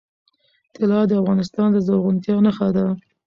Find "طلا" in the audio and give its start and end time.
0.75-0.99